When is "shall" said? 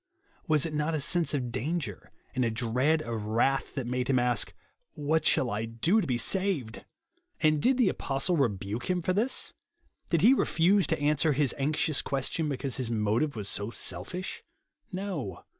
5.27-5.51